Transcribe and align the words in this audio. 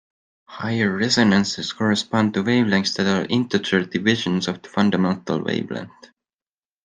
Higher 0.47 0.89
resonances 0.89 1.73
correspond 1.73 2.33
to 2.33 2.41
wavelengths 2.43 2.95
that 2.97 3.05
are 3.05 3.27
integer 3.29 3.85
divisions 3.85 4.47
of 4.47 4.59
the 4.63 4.67
fundamental 4.69 5.43
wavelength. 5.43 6.09